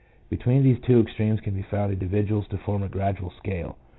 Between 0.31 0.63
these 0.63 0.79
two 0.79 0.99
extremes 0.99 1.41
can 1.41 1.53
be 1.53 1.61
found 1.61 1.93
individuals 1.93 2.47
to 2.47 2.57
form 2.57 2.81
a 2.81 2.89
gradual 2.89 3.29
scale. 3.37 3.77